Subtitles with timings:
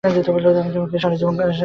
[0.03, 0.61] আমি তোমার সাথে
[0.99, 1.59] সারাজীবন কাটাতে চাই।